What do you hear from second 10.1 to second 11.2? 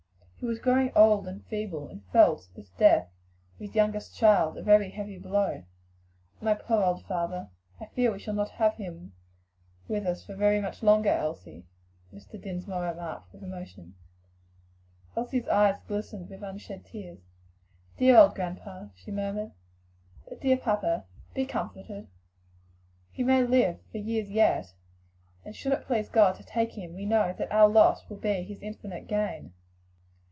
much longer,"